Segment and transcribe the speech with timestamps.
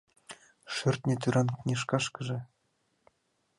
[0.73, 2.37] Шӧртньӧ тӱран книжкашыже